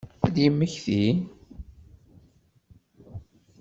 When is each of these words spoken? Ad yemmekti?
Ad 0.25 0.35
yemmekti? 0.41 1.05